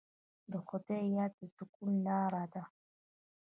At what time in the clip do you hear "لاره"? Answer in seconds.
2.05-2.43